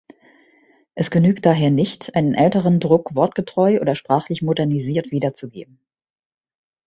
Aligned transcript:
Es 0.95 1.11
genügt 1.11 1.45
daher 1.45 1.69
nicht, 1.69 2.15
einen 2.15 2.33
älteren 2.33 2.79
Druck 2.79 3.13
wortgetreu 3.13 3.79
oder 3.79 3.93
sprachlich 3.93 4.41
modernisiert 4.41 5.11
wiederzugeben. 5.11 5.79